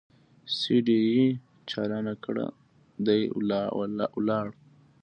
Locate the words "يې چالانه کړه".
1.13-2.45